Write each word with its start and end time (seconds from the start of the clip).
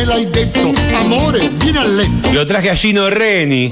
me 0.00 0.06
l'hai 0.06 0.24
detto, 0.26 0.72
amore, 0.96 1.50
vieni 1.60 1.76
a 1.76 1.84
letto. 1.84 2.32
Lo 2.32 2.46
traje 2.46 2.70
a 2.70 2.76
Gino 2.76 3.10
Reni 3.10 3.70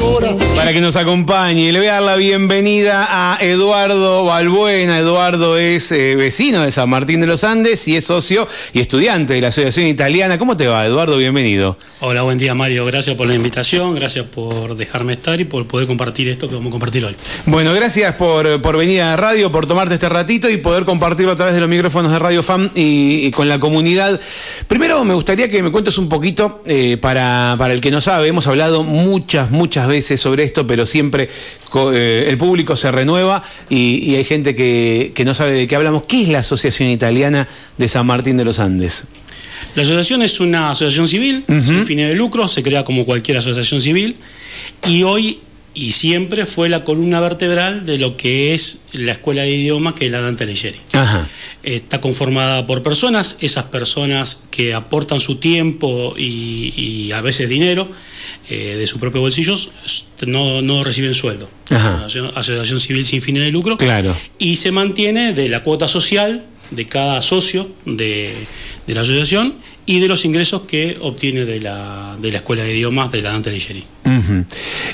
para 0.57 0.73
que 0.73 0.81
nos 0.81 0.97
acompañe. 0.97 1.73
Le 1.73 1.79
voy 1.79 1.89
a 1.89 1.95
dar 1.95 2.03
la 2.03 2.17
bienvenida 2.17 3.07
a 3.09 3.39
Eduardo 3.41 4.25
Balbuena. 4.25 4.99
Eduardo 4.99 5.57
es 5.57 5.91
eh, 5.93 6.17
vecino 6.17 6.63
de 6.63 6.71
San 6.71 6.91
Martín 6.91 7.21
de 7.21 7.27
los 7.27 7.45
Andes 7.45 7.87
y 7.89 7.97
es 7.97 8.05
socio 8.05 8.47
y 8.75 8.81
estudiante 8.81 9.35
de 9.35 9.41
la 9.41 9.49
Asociación 9.49 9.87
Italiana. 9.87 10.39
¿Cómo 10.39 10.57
te 10.57 10.67
va, 10.67 10.85
Eduardo? 10.85 11.17
Bienvenido. 11.17 11.79
Hola, 12.01 12.23
buen 12.23 12.37
día, 12.37 12.55
Mario. 12.55 12.85
Gracias 12.85 13.17
por 13.17 13.27
la 13.27 13.35
invitación, 13.35 13.95
gracias 13.95 14.27
por 14.27 14.77
dejarme 14.77 15.15
estar 15.15 15.41
y 15.41 15.45
por 15.45 15.67
poder 15.67 15.87
compartir 15.87 16.29
esto 16.29 16.49
que 16.49 16.57
vamos 16.57 16.69
a 16.69 16.73
compartir 16.73 17.05
hoy. 17.05 17.17
Bueno, 17.47 17.73
gracias 17.73 18.15
por, 18.17 18.61
por 18.61 18.77
venir 18.77 19.01
a 19.03 19.11
la 19.11 19.17
radio, 19.17 19.51
por 19.51 19.67
tomarte 19.67 19.95
este 19.95 20.09
ratito 20.09 20.51
y 20.51 20.59
poder 20.59 20.85
compartirlo 20.85 21.33
a 21.33 21.37
través 21.37 21.55
de 21.55 21.61
los 21.61 21.71
micrófonos 21.71 22.13
de 22.13 22.19
Radio 22.19 22.43
FAM 22.43 22.71
y, 22.75 23.27
y 23.27 23.31
con 23.31 23.49
la 23.49 23.59
comunidad. 23.59 24.21
Primero, 24.67 25.05
me 25.05 25.15
gustaría 25.15 25.49
que 25.49 25.63
me 25.63 25.71
cuentes 25.71 25.97
un 25.97 26.09
poquito, 26.19 26.63
eh, 26.67 26.97
para, 27.01 27.55
para 27.59 27.73
el 27.73 27.81
que 27.81 27.93
no 27.93 28.01
sabe, 28.01 28.27
hemos 28.27 28.49
hablado 28.49 28.83
muchas, 28.83 29.53
muchas 29.53 29.87
veces 29.87 30.21
sobre 30.21 30.43
esto, 30.43 30.67
pero 30.67 30.85
siempre 30.85 31.29
eh, 31.93 32.27
el 32.29 32.37
público 32.37 32.75
se 32.75 32.91
renueva 32.91 33.45
y, 33.69 33.99
y 34.03 34.17
hay 34.17 34.25
gente 34.25 34.57
que, 34.57 35.13
que 35.15 35.25
no 35.25 35.33
sabe 35.33 35.53
de 35.53 35.69
qué 35.69 35.77
hablamos. 35.77 36.03
¿Qué 36.09 36.23
es 36.23 36.29
la 36.29 36.41
Asociación 36.41 36.89
Italiana 36.89 37.47
de 37.77 37.87
San 37.87 38.05
Martín 38.05 38.37
de 38.37 38.45
los 38.45 38.59
Andes? 38.59 39.05
La 39.77 39.85
asociación 39.85 40.23
es 40.23 40.41
una 40.41 40.73
asociación 40.73 41.07
civil, 41.07 41.45
sin 41.47 41.85
fines 41.85 42.09
de 42.09 42.17
lucro, 42.17 42.49
se 42.49 42.65
crea 42.65 42.83
como 42.83 43.05
cualquier 43.05 43.37
asociación 43.37 43.81
civil 43.81 44.17
y 44.89 45.05
hoy 45.05 45.39
y 45.79 45.93
siempre 45.93 46.45
fue 46.45 46.69
la 46.69 46.83
columna 46.83 47.21
vertebral 47.21 47.87
de 47.87 47.99
lo 47.99 48.17
que 48.17 48.53
es 48.53 48.83
la 48.93 49.13
escuela 49.13 49.43
de 49.43 49.51
idioma 49.51 49.95
que 49.95 50.07
es 50.07 50.13
la 50.13 50.21
Dante 50.21 50.43
Alighieri. 50.43 50.81
Ajá. 50.93 51.29
Está 51.63 52.01
conformada 52.01 52.67
por 52.67 52.83
personas, 52.83 53.37
esas 53.43 53.67
personas 53.67 54.49
que 54.51 54.75
aportan 54.75 55.21
su 55.21 55.37
tiempo 55.37 56.15
y, 56.19 56.75
y 56.77 57.13
a 57.13 57.21
veces 57.21 57.49
dinero 57.49 57.89
eh, 58.49 58.75
de 58.77 58.87
sus 58.89 58.99
propios 58.99 59.23
bolsillos, 59.23 59.71
no, 60.27 60.63
no 60.63 60.83
reciben 60.83 61.15
sueldo. 61.15 61.49
Ajá. 61.71 61.99
Asociación, 61.99 62.33
asociación 62.35 62.81
civil 62.81 63.07
sin 63.07 63.23
fines 63.23 63.45
de 63.45 63.53
lucro. 63.53 63.77
Claro. 63.77 64.17
Y 64.37 64.57
se 64.57 64.73
mantiene 64.73 65.33
de 65.33 65.49
la 65.49 65.63
cuota 65.63 65.87
social 65.87 66.45
de 66.73 66.89
cada 66.89 67.23
socio 67.23 67.71
de, 67.85 68.35
de 68.89 68.95
la 68.95 69.03
asociación 69.03 69.55
y 69.89 70.01
de 70.01 70.07
los 70.09 70.25
ingresos 70.27 70.63
que 70.63 70.99
obtiene 71.01 71.47
de 71.47 71.61
la, 71.61 72.15
de 72.21 72.31
la 72.31 72.39
escuela 72.39 72.63
de 72.63 72.75
idiomas 72.77 73.11
de 73.11 73.23
la 73.23 73.33
Dante 73.33 73.49
Alighieri. 73.49 73.85
Ujú. 74.05 74.45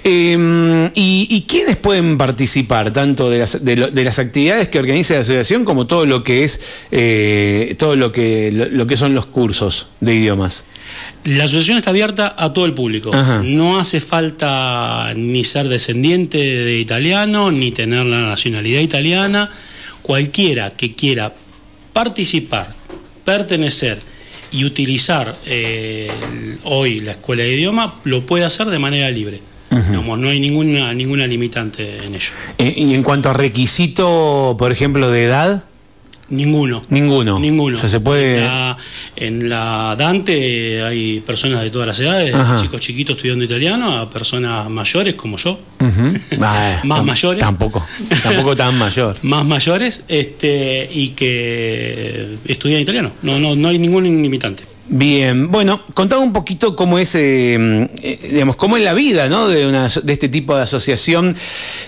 Eh, 0.05 0.91
y, 0.95 1.27
y 1.31 1.43
quiénes 1.49 1.77
pueden 1.77 2.17
participar 2.17 2.93
tanto 2.93 3.29
de 3.29 3.39
las, 3.39 3.65
de, 3.65 3.75
lo- 3.77 3.91
de 3.91 4.05
las 4.05 4.19
actividades 4.21 4.69
que 4.69 4.79
organiza 4.79 5.15
la 5.15 5.21
asociación 5.21 5.65
como 5.65 5.89
todo 5.89 6.07
lo 6.07 6.23
que 6.23 6.45
es 6.45 6.61
eh, 6.93 7.75
todo 7.77 7.97
lo 7.97 8.13
que 8.13 8.53
lo, 8.53 8.69
lo 8.69 8.87
que 8.87 8.97
son 8.97 9.15
los 9.15 9.27
cursos 9.27 9.89
de 10.01 10.15
idiomas? 10.15 10.67
La 11.25 11.45
asociación 11.45 11.79
está 11.79 11.91
abierta 11.91 12.35
a 12.39 12.53
todo 12.53 12.65
el 12.65 12.75
público. 12.75 13.11
Ajá. 13.13 13.43
No 13.43 13.81
hace 13.81 14.01
falta 14.01 15.13
ni 15.17 15.43
ser 15.43 15.69
descendiente 15.69 16.39
de 16.39 16.79
italiano, 16.79 17.51
ni 17.51 17.73
tener 17.73 18.07
la 18.07 18.23
nacionalidad 18.23 18.81
italiana. 18.81 19.51
Cualquiera 20.03 20.71
que 20.71 20.95
quiera 20.95 21.33
participar, 21.93 22.73
pertenecer 23.25 23.99
y 24.55 24.65
utilizar 24.65 25.37
eh, 25.47 26.09
hoy 26.63 27.01
la 27.01 27.13
escuela 27.13 27.43
de 27.43 27.53
idioma 27.55 27.95
lo 28.05 28.25
puede 28.25 28.45
hacer 28.45 28.69
de 28.69 28.79
manera 28.79 29.11
libre. 29.11 29.41
Digamos, 29.71 30.21
no 30.21 30.29
hay 30.29 30.39
ninguna, 30.39 30.95
ninguna 30.95 31.27
limitante 31.27 32.05
en 32.05 32.15
ello. 32.15 32.31
Eh, 32.59 32.73
y 32.77 32.95
en 32.95 33.03
cuanto 33.03 33.31
a 33.31 33.33
requisito, 33.33 34.55
por 34.57 34.71
ejemplo, 34.71 35.11
de 35.11 35.25
edad, 35.25 35.65
Ninguno. 36.29 36.81
ninguno. 36.89 37.39
Ninguno. 37.41 37.77
O 37.77 37.81
sea, 37.81 37.89
se 37.89 37.99
puede. 38.01 38.41
La, 38.41 38.77
en 39.17 39.49
la 39.49 39.95
Dante 39.99 40.83
hay 40.83 41.21
personas 41.21 41.63
de 41.63 41.71
todas 41.71 41.87
las 41.87 42.01
edades, 42.01 42.33
de 42.33 42.41
Ajá. 42.41 42.57
chicos 42.57 42.81
chiquitos 42.81 43.17
estudiando 43.17 43.45
italiano 43.45 43.99
a 43.99 44.11
personas 44.11 44.69
mayores 44.71 45.15
como 45.15 45.37
yo, 45.37 45.59
Más 46.39 47.05
mayores. 47.05 47.41
Tampoco. 47.41 47.87
Tampoco 48.23 48.57
tan 48.57 48.77
mayor. 48.79 49.17
más 49.23 49.45
mayores, 49.45 50.05
este, 50.09 50.89
y 50.93 51.11
que 51.11 52.37
estudian 52.47 52.81
italiano. 52.81 53.13
No, 53.23 53.39
no, 53.39 53.55
no 53.55 53.69
hay 53.69 53.79
ningún 53.79 54.05
limitante. 54.05 54.65
Bien, 54.87 55.51
bueno, 55.51 55.83
contame 55.95 56.23
un 56.23 56.33
poquito 56.35 56.77
cómo 56.77 56.99
es, 56.99 57.15
eh, 57.15 57.55
eh, 58.03 58.29
digamos, 58.33 58.57
cómo 58.57 58.77
es 58.77 58.85
la 58.85 58.93
vida, 58.93 59.31
¿no? 59.31 59.49
De, 59.49 59.67
una, 59.67 59.89
de 59.89 60.13
este 60.13 60.29
tipo 60.29 60.55
de 60.55 60.63
asociación 60.63 61.35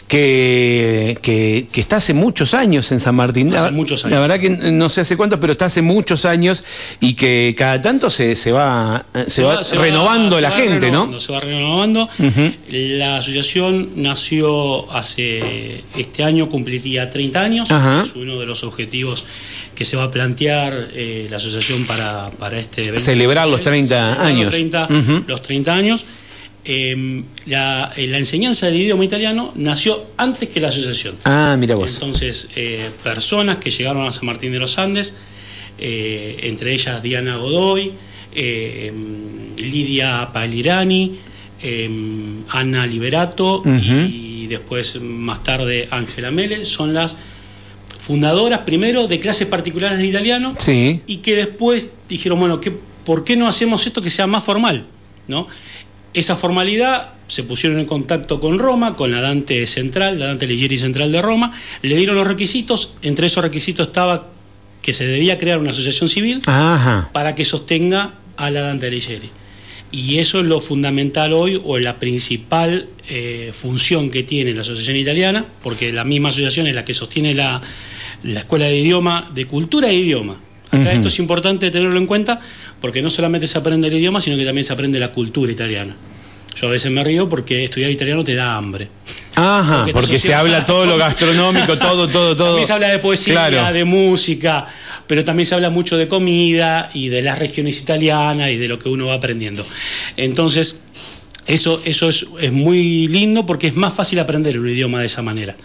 que, 0.09 1.19
que, 1.21 1.67
que 1.71 1.81
está 1.81 1.97
hace 1.97 2.15
muchos 2.15 2.55
años 2.55 2.91
en 2.93 3.01
San 3.01 3.15
Martín. 3.15 3.55
Hace 3.55 3.67
La- 3.67 3.71
muchos 3.71 4.05
años. 4.05 4.15
La 4.15 4.21
verdad 4.21 4.41
que 4.41 4.49
no 4.51 4.89
sé 4.89 5.03
hace 5.03 5.17
cuántos, 5.17 5.39
pero 5.41 5.53
está 5.53 5.67
hace 5.67 5.83
muchos 5.83 6.25
años 6.25 6.65
y 7.01 7.15
que 7.15 7.55
cada 7.57 7.83
tanto 7.83 8.09
se, 8.09 8.35
se 8.35 8.51
va, 8.53 9.05
eh, 9.15 9.25
se 9.27 9.43
va, 9.43 9.61
renovando 9.75 10.37
se 10.37 10.43
la 10.43 10.51
va 10.51 10.57
gente, 10.57 10.91
¿no? 10.91 11.21
Se 11.21 11.33
va 11.33 11.41
renovando. 11.41 12.09
La 12.71 13.19
asociación 13.19 13.91
nació 13.97 14.91
hace. 14.93 15.85
Este 15.97 16.25
año 16.25 16.49
cumpliría 16.49 17.11
30 17.11 17.41
años. 17.41 17.69
Es 18.03 18.17
uno 18.17 18.41
de 18.41 18.47
los 18.47 18.65
objetivos 18.65 19.25
que 19.77 19.85
se 19.85 19.97
va 19.97 20.05
a 20.05 20.11
plantear 20.11 20.89
eh, 20.93 21.29
la 21.31 21.37
asociación 21.37 21.85
para, 21.87 22.31
para 22.31 22.59
este 22.59 22.83
evento. 22.83 22.99
Celebrar 23.05 23.47
los 23.47 23.63
30 23.63 23.95
Celebrar 23.95 24.27
años. 24.27 24.45
Los 24.47 24.55
30, 24.55 24.89
Ujú. 24.91 25.25
los 25.29 25.43
30 25.43 25.75
años. 25.75 26.05
Eh, 26.65 27.23
la, 27.47 27.93
eh, 27.95 28.09
la 28.09 28.19
enseñanza 28.19 28.67
del 28.67 28.77
idioma 28.77 29.05
italiano 29.05 29.53
nació 29.55 30.05
antes 30.17 30.49
que 30.49 30.59
la 30.61 30.69
asociación. 30.69 31.15
Ah, 31.25 31.55
mira 31.57 31.77
vos. 31.77 31.95
Entonces, 31.95 32.51
eh, 32.57 32.91
personas 33.05 33.59
que 33.59 33.71
llegaron 33.71 34.05
a 34.09 34.11
San 34.11 34.27
Martín 34.27 34.51
de 34.51 34.59
los 34.59 34.77
Andes, 34.79 35.19
entre 35.79 36.73
ellas 36.73 37.03
Diana 37.03 37.37
Godoy, 37.37 37.93
eh, 38.35 38.93
Lidia 39.59 40.31
Palirani, 40.33 41.19
eh, 41.63 41.91
Ana 42.49 42.87
Liberato 42.87 43.63
y 43.65 44.47
después 44.47 45.01
más 45.01 45.43
tarde 45.43 45.89
Ángela 45.91 46.31
Mele, 46.31 46.65
son 46.65 46.93
las 46.95 47.17
fundadoras 48.07 48.61
primero 48.61 49.09
de 49.09 49.19
clases 49.19 49.49
particulares 49.49 49.99
de 49.99 50.07
italiano 50.07 50.55
Sí. 50.59 51.01
y 51.09 51.17
que 51.17 51.35
después 51.35 51.97
dijeron, 52.09 52.39
bueno, 52.39 52.61
¿qué, 52.61 52.73
¿por 53.05 53.25
qué 53.25 53.35
no 53.35 53.49
hacemos 53.49 53.85
esto 53.85 54.01
que 54.01 54.11
sea 54.11 54.29
más 54.29 54.45
formal? 54.45 54.87
¿no? 55.27 55.49
Esa 56.15 56.37
formalidad 56.37 57.11
se 57.27 57.43
pusieron 57.43 57.81
en 57.81 57.87
contacto 57.87 58.39
con 58.39 58.61
Roma, 58.61 58.95
con 58.95 59.11
la 59.11 59.21
Dante 59.21 59.67
Central, 59.67 60.21
la 60.21 60.27
Dante 60.27 60.45
Alighieri 60.45 60.79
Central 60.79 61.11
de 61.11 61.21
Roma, 61.21 61.53
le 61.83 61.97
dieron 61.97 62.15
los 62.15 62.29
requisitos, 62.29 62.95
entre 63.03 63.27
esos 63.27 63.43
requisitos 63.43 63.89
estaba 63.89 64.29
que 64.83 64.93
se 64.93 65.05
debía 65.05 65.37
crear 65.37 65.59
una 65.59 65.71
asociación 65.71 66.09
civil 66.09 66.43
Ajá. 66.47 67.11
para 67.13 67.35
que 67.35 67.45
sostenga 67.45 68.15
a 68.37 68.51
la 68.53 68.61
Dante 68.61 68.87
Alighieri. 68.87 69.31
Y 69.91 70.19
eso 70.19 70.39
es 70.39 70.47
lo 70.47 70.61
fundamental 70.61 71.33
hoy, 71.33 71.61
o 71.65 71.79
la 71.79 71.97
principal 71.97 72.87
eh, 73.09 73.51
función 73.53 74.11
que 74.11 74.23
tiene 74.23 74.53
la 74.53 74.61
Asociación 74.61 74.97
Italiana, 74.97 75.45
porque 75.63 75.93
la 75.93 76.05
misma 76.05 76.29
asociación 76.29 76.69
es 76.69 76.75
la 76.75 76.85
que 76.85 76.93
sostiene 76.95 77.35
la, 77.35 77.63
la 78.23 78.41
Escuela 78.41 78.67
de 78.67 78.77
Idioma, 78.79 79.31
de 79.35 79.47
Cultura 79.47 79.89
e 79.89 79.95
Idioma. 79.95 80.37
Acá 80.71 80.93
esto 80.93 81.09
es 81.09 81.19
importante 81.21 81.71
tenerlo 81.71 81.97
en 81.97 82.07
cuenta, 82.07 82.41
porque 82.81 83.01
no 83.01 83.09
solamente 83.11 83.47
se 83.47 83.57
aprende 83.57 83.89
el 83.89 83.95
idioma, 83.95 84.21
sino 84.21 84.37
que 84.37 84.45
también 84.45 84.65
se 84.65 84.73
aprende 84.73 84.99
la 84.99 85.13
cultura 85.13 85.51
italiana. 85.53 85.95
Yo 86.61 86.69
a 86.69 86.71
veces 86.71 86.91
me 86.91 87.05
río 87.05 87.29
porque 87.29 87.65
estudiar 87.65 87.91
italiano 87.91 88.25
te 88.25 88.35
da 88.35 88.57
hambre. 88.57 88.89
Ajá, 89.37 89.87
Porque 89.93 90.19
se 90.19 90.33
habla 90.35 90.65
todo 90.65 90.87
lo 90.87 90.97
gastronómico, 90.97 91.79
todo, 91.79 92.09
todo, 92.09 92.35
todo. 92.35 92.47
También 92.49 92.67
se 92.67 92.73
habla 92.73 92.89
de 92.89 92.99
poesía, 92.99 93.49
Claro. 93.49 93.75
de 93.75 93.85
música, 93.85 94.67
pero 95.07 95.23
también 95.25 95.47
se 95.47 95.55
habla 95.55 95.69
mucho 95.69 95.99
de 95.99 96.09
comida 96.09 96.91
y 96.95 97.09
de 97.11 97.21
las 97.21 97.39
regiones 97.39 97.79
italianas 97.83 98.49
y 98.51 98.57
de 98.57 98.67
lo 98.69 98.79
que 98.79 98.89
uno 98.89 99.07
va 99.09 99.15
aprendiendo. 99.15 99.65
Entonces, 100.17 100.81
eso, 101.47 101.81
eso 101.85 102.09
es, 102.09 102.27
es 102.41 102.53
muy 102.53 103.07
lindo 103.07 103.47
porque 103.47 103.69
es 103.69 103.77
más 103.77 103.95
fácil 103.95 104.19
aprender 104.19 104.59
un 104.59 104.69
idioma 104.69 105.01
de 105.01 105.07
esa 105.07 105.23
manera. 105.23 105.57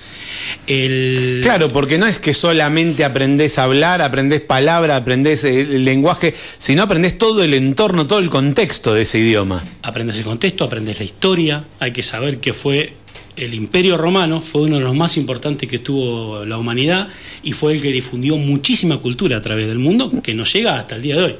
El, 0.67 1.39
Claro, 1.41 1.71
porque 1.71 1.97
no 1.97 2.05
es 2.07 2.19
que 2.19 2.33
solamente 2.33 3.03
aprendés 3.03 3.57
a 3.57 3.63
hablar, 3.63 4.01
aprendés 4.01 4.41
palabra, 4.41 4.95
aprendés 4.95 5.43
el 5.43 5.83
lenguaje, 5.83 6.33
sino 6.57 6.83
aprendés 6.83 7.17
todo 7.17 7.43
el 7.43 7.53
entorno, 7.53 8.07
todo 8.07 8.19
el 8.19 8.29
contexto 8.29 8.93
de 8.93 9.03
ese 9.03 9.19
idioma. 9.19 9.63
aprendes 9.81 10.17
el 10.17 10.23
contexto, 10.23 10.63
aprendes 10.63 10.99
la 10.99 11.05
historia, 11.05 11.63
hay 11.79 11.91
que 11.91 12.03
saber 12.03 12.39
que 12.39 12.53
fue 12.53 12.93
el 13.35 13.53
Imperio 13.53 13.97
Romano, 13.97 14.39
fue 14.39 14.63
uno 14.63 14.77
de 14.77 14.83
los 14.83 14.95
más 14.95 15.17
importantes 15.17 15.67
que 15.67 15.79
tuvo 15.79 16.45
la 16.45 16.57
humanidad 16.57 17.07
y 17.43 17.53
fue 17.53 17.73
el 17.73 17.81
que 17.81 17.91
difundió 17.91 18.37
muchísima 18.37 18.97
cultura 18.97 19.37
a 19.37 19.41
través 19.41 19.67
del 19.67 19.79
mundo 19.79 20.11
que 20.21 20.33
nos 20.33 20.51
llega 20.53 20.77
hasta 20.77 20.95
el 20.95 21.01
día 21.01 21.15
de 21.15 21.23
hoy. 21.23 21.35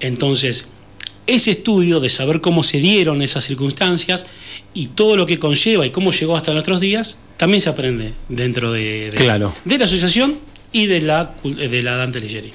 Entonces, 0.00 0.68
ese 1.26 1.52
estudio 1.52 2.00
de 2.00 2.08
saber 2.10 2.40
cómo 2.40 2.62
se 2.62 2.78
dieron 2.78 3.22
esas 3.22 3.44
circunstancias 3.44 4.26
y 4.74 4.88
todo 4.88 5.16
lo 5.16 5.24
que 5.26 5.38
conlleva 5.38 5.86
y 5.86 5.90
cómo 5.90 6.10
llegó 6.12 6.36
hasta 6.36 6.52
nuestros 6.52 6.80
días, 6.80 7.20
también 7.36 7.60
se 7.60 7.70
aprende 7.70 8.12
dentro 8.28 8.72
de, 8.72 9.10
de- 9.10 9.16
Claro. 9.16 9.54
de 9.64 9.78
la 9.78 9.84
asociación 9.84 10.38
y 10.72 10.86
de 10.86 11.00
la, 11.02 11.34
de 11.44 11.82
la 11.82 11.96
Dante 11.96 12.18
Alighieri. 12.18 12.52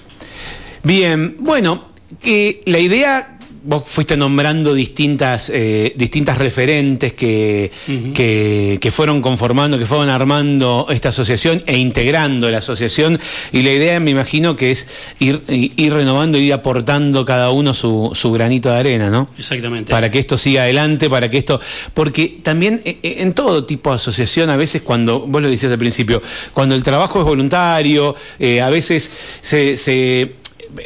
Bien, 0.84 1.36
bueno, 1.40 1.88
que 2.22 2.62
la 2.66 2.80
idea 2.80 3.37
vos 3.68 3.84
fuiste 3.86 4.16
nombrando 4.16 4.74
distintas, 4.74 5.52
eh, 5.54 5.94
distintas 5.98 6.38
referentes 6.38 7.12
que, 7.12 7.70
que, 8.14 8.78
que, 8.80 8.92
fueron 8.92 9.22
conformando, 9.22 9.78
que 9.78 9.86
fueron 9.86 10.08
armando 10.08 10.88
esta 10.90 11.10
asociación 11.10 11.62
e 11.66 11.78
integrando 11.78 12.50
la 12.50 12.60
asociación. 12.60 13.20
Y 13.52 13.64
la 13.64 13.74
idea, 13.74 14.00
me 14.00 14.12
imagino, 14.12 14.56
que 14.56 14.72
es 14.72 14.88
ir, 15.20 15.42
ir 15.50 15.94
renovando 15.94 16.38
y 16.38 16.46
ir 16.46 16.54
aportando 16.54 17.26
cada 17.26 17.52
uno 17.52 17.74
su, 17.74 18.12
su 18.14 18.32
granito 18.32 18.70
de 18.70 18.80
arena, 18.80 19.10
¿no? 19.10 19.30
Exactamente. 19.38 19.92
Para 19.92 20.10
que 20.10 20.20
esto 20.20 20.38
siga 20.38 20.64
adelante, 20.64 21.10
para 21.10 21.30
que 21.30 21.38
esto. 21.38 21.60
Porque 21.94 22.38
también 22.42 22.82
eh, 22.86 23.00
eh, 23.04 23.18
en 23.20 23.34
todo 23.34 23.66
tipo 23.66 23.90
de 23.90 23.98
asociación, 23.98 24.50
a 24.50 24.56
veces 24.56 24.82
cuando, 24.82 25.28
vos 25.28 25.42
lo 25.42 25.50
decías 25.50 25.74
al 25.74 25.78
principio, 25.78 26.22
cuando 26.54 26.74
el 26.74 26.84
trabajo 26.84 27.20
es 27.20 27.26
voluntario, 27.26 28.16
eh, 28.40 28.62
a 28.62 28.70
veces 28.70 29.12
se, 29.42 29.76
se 29.76 30.32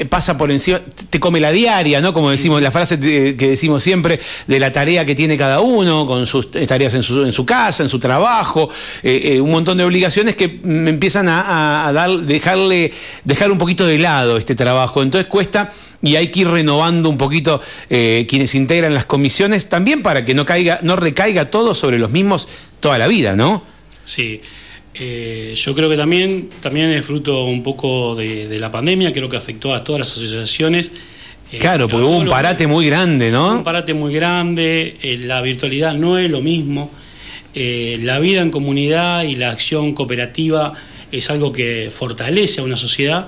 pasa 0.09 0.37
por 0.37 0.51
encima, 0.51 0.81
te 1.09 1.19
come 1.19 1.39
la 1.39 1.51
diaria, 1.51 2.01
¿no? 2.01 2.13
Como 2.13 2.31
decimos, 2.31 2.61
la 2.61 2.71
frase 2.71 2.99
que 2.99 3.47
decimos 3.47 3.83
siempre 3.83 4.19
de 4.47 4.59
la 4.59 4.71
tarea 4.71 5.05
que 5.05 5.15
tiene 5.15 5.37
cada 5.37 5.61
uno, 5.61 6.05
con 6.05 6.25
sus 6.25 6.51
tareas 6.51 6.93
en 6.95 7.03
su, 7.03 7.23
en 7.23 7.31
su 7.31 7.45
casa, 7.45 7.83
en 7.83 7.89
su 7.89 7.99
trabajo, 7.99 8.69
eh, 9.03 9.21
eh, 9.35 9.41
un 9.41 9.51
montón 9.51 9.77
de 9.77 9.83
obligaciones 9.83 10.35
que 10.35 10.59
me 10.63 10.89
empiezan 10.89 11.27
a, 11.27 11.87
a, 11.87 11.93
dar, 11.93 12.09
dejarle, 12.11 12.91
dejar 13.23 13.51
un 13.51 13.57
poquito 13.57 13.85
de 13.85 13.97
lado 13.97 14.37
este 14.37 14.55
trabajo. 14.55 15.01
Entonces 15.01 15.27
cuesta 15.27 15.71
y 16.01 16.15
hay 16.15 16.29
que 16.29 16.41
ir 16.41 16.47
renovando 16.47 17.09
un 17.09 17.17
poquito 17.17 17.61
eh, 17.89 18.25
quienes 18.29 18.55
integran 18.55 18.93
las 18.93 19.05
comisiones, 19.05 19.69
también 19.69 20.01
para 20.01 20.25
que 20.25 20.33
no 20.33 20.45
caiga, 20.45 20.79
no 20.81 20.95
recaiga 20.95 21.49
todo 21.49 21.75
sobre 21.75 21.99
los 21.99 22.11
mismos 22.11 22.47
toda 22.79 22.97
la 22.97 23.07
vida, 23.07 23.35
¿no? 23.35 23.63
Sí. 24.03 24.41
Eh, 24.93 25.53
yo 25.55 25.73
creo 25.73 25.89
que 25.89 25.97
también, 25.97 26.49
también 26.61 26.89
es 26.89 27.05
fruto 27.05 27.45
un 27.45 27.63
poco 27.63 28.15
de, 28.15 28.47
de, 28.47 28.59
la 28.59 28.71
pandemia, 28.71 29.13
creo 29.13 29.29
que 29.29 29.37
afectó 29.37 29.73
a 29.73 29.83
todas 29.83 29.99
las 29.99 30.11
asociaciones. 30.11 30.91
Eh, 31.51 31.57
claro, 31.59 31.87
porque 31.87 32.05
hubo 32.05 32.17
un 32.17 32.27
parate 32.27 32.67
muy 32.67 32.85
grande, 32.87 33.31
¿no? 33.31 33.57
Un 33.57 33.63
parate 33.63 33.93
muy 33.93 34.13
grande, 34.13 34.97
eh, 35.01 35.17
la 35.17 35.41
virtualidad 35.41 35.93
no 35.93 36.17
es 36.17 36.29
lo 36.29 36.41
mismo, 36.41 36.91
la 37.53 38.19
vida 38.19 38.41
en 38.41 38.49
comunidad 38.49 39.23
y 39.23 39.35
la 39.35 39.49
acción 39.51 39.93
cooperativa 39.93 40.73
es 41.11 41.29
algo 41.29 41.51
que 41.51 41.89
fortalece 41.91 42.61
a 42.61 42.63
una 42.63 42.77
sociedad 42.77 43.27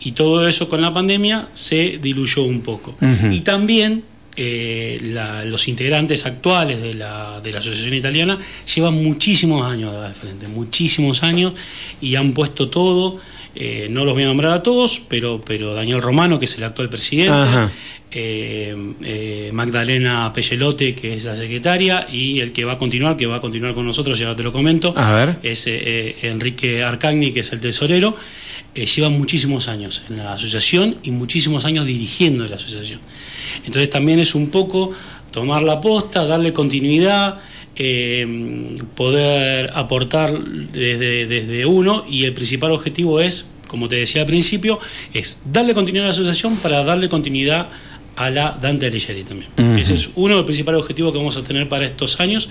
y 0.00 0.12
todo 0.12 0.46
eso 0.46 0.68
con 0.68 0.80
la 0.80 0.94
pandemia 0.94 1.48
se 1.54 1.98
diluyó 2.00 2.44
un 2.44 2.60
poco. 2.60 2.94
Uh 3.00 3.06
-huh. 3.06 3.36
Y 3.36 3.40
también 3.40 4.04
eh, 4.36 4.98
la, 5.02 5.44
los 5.44 5.68
integrantes 5.68 6.26
actuales 6.26 6.82
de 6.82 6.94
la, 6.94 7.40
de 7.42 7.52
la, 7.52 7.58
Asociación 7.58 7.94
Italiana 7.94 8.38
llevan 8.74 8.94
muchísimos 8.94 9.64
años 9.64 9.94
al 9.94 10.14
frente, 10.14 10.48
muchísimos 10.48 11.22
años, 11.22 11.52
y 12.00 12.16
han 12.16 12.32
puesto 12.32 12.68
todo. 12.68 13.18
Eh, 13.56 13.86
no 13.88 14.04
los 14.04 14.14
voy 14.14 14.24
a 14.24 14.26
nombrar 14.26 14.52
a 14.52 14.62
todos, 14.62 15.00
pero, 15.08 15.40
pero 15.46 15.74
Daniel 15.74 16.02
Romano, 16.02 16.38
que 16.40 16.46
es 16.46 16.58
el 16.58 16.64
actual 16.64 16.88
presidente, 16.88 17.70
eh, 18.10 19.50
Magdalena 19.52 20.32
Pellelote, 20.34 20.94
que 20.94 21.14
es 21.14 21.24
la 21.24 21.36
secretaria, 21.36 22.06
y 22.10 22.40
el 22.40 22.52
que 22.52 22.64
va 22.64 22.72
a 22.72 22.78
continuar, 22.78 23.16
que 23.16 23.26
va 23.26 23.36
a 23.36 23.40
continuar 23.40 23.74
con 23.74 23.86
nosotros, 23.86 24.18
ya 24.18 24.34
te 24.34 24.42
lo 24.42 24.52
comento, 24.52 24.94
es 25.42 25.66
eh, 25.68 26.16
Enrique 26.22 26.82
Arcagni, 26.82 27.32
que 27.32 27.40
es 27.40 27.52
el 27.52 27.60
tesorero. 27.60 28.16
Llevan 28.74 29.12
muchísimos 29.12 29.68
años 29.68 30.02
en 30.10 30.18
la 30.18 30.34
asociación 30.34 30.96
y 31.02 31.10
muchísimos 31.10 31.64
años 31.64 31.86
dirigiendo 31.86 32.46
la 32.46 32.56
asociación. 32.56 33.00
Entonces 33.64 33.88
también 33.90 34.18
es 34.18 34.34
un 34.34 34.50
poco 34.50 34.92
tomar 35.30 35.62
la 35.62 35.80
posta, 35.80 36.24
darle 36.24 36.52
continuidad, 36.52 37.40
eh, 37.76 38.78
poder 38.94 39.70
aportar 39.74 40.38
desde, 40.38 41.26
desde, 41.26 41.66
uno 41.66 42.04
y 42.08 42.24
el 42.24 42.32
principal 42.32 42.70
objetivo 42.70 43.20
es, 43.20 43.50
como 43.66 43.88
te 43.88 43.96
decía 43.96 44.22
al 44.22 44.28
principio, 44.28 44.78
es 45.12 45.42
darle 45.46 45.74
continuidad 45.74 46.06
a 46.06 46.08
la 46.08 46.14
asociación 46.14 46.56
para 46.56 46.84
darle 46.84 47.08
continuidad 47.08 47.68
a 48.16 48.30
la 48.30 48.56
Dante 48.60 48.86
Alighieri 48.86 49.24
también. 49.24 49.50
Uh 49.58 49.62
-huh. 49.62 49.78
Ese 49.80 49.94
es 49.94 50.10
uno 50.14 50.34
de 50.34 50.36
los 50.36 50.44
principales 50.44 50.80
objetivos 50.80 51.12
que 51.12 51.18
vamos 51.18 51.36
a 51.36 51.42
tener 51.42 51.68
para 51.68 51.84
estos 51.84 52.20
años. 52.20 52.50